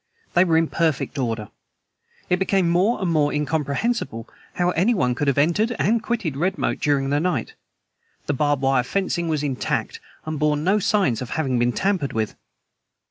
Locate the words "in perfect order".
0.57-1.49